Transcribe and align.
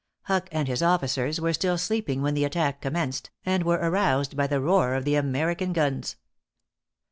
Huck 0.23 0.49
and 0.51 0.67
his 0.67 0.81
officers 0.81 1.39
were 1.39 1.53
still 1.53 1.77
sleeping 1.77 2.23
when 2.23 2.33
the 2.33 2.43
attack 2.43 2.81
commenced, 2.81 3.29
and 3.45 3.61
were 3.61 3.75
aroused 3.77 4.35
by 4.35 4.47
the 4.47 4.59
roar 4.59 4.95
of 4.95 5.05
the 5.05 5.13
American 5.13 5.73
guns. 5.73 6.15